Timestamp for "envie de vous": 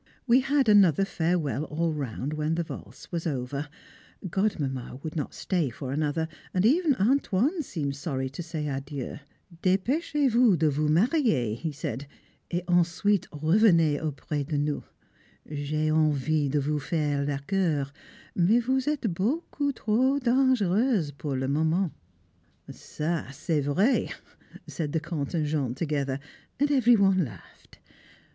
15.91-16.79